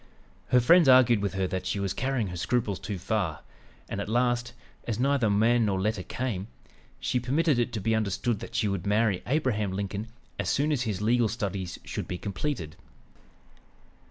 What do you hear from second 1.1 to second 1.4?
with